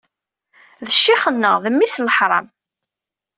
[0.85, 2.47] D ccix-nneɣ d mmi-s n leḥram.